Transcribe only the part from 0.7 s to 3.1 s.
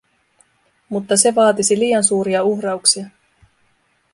Mutta se vaatisi liian suuria uhrauksia;